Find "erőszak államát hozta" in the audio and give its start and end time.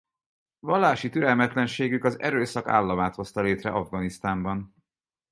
2.19-3.41